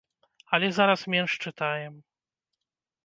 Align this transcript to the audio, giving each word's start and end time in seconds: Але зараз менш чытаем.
Але 0.57 0.69
зараз 0.77 1.05
менш 1.15 1.35
чытаем. 1.45 1.93